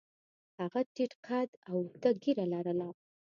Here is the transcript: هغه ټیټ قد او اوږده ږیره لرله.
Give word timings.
هغه 0.59 0.81
ټیټ 0.93 1.11
قد 1.25 1.49
او 1.69 1.73
اوږده 1.81 2.09
ږیره 2.21 2.45
لرله. 2.53 2.89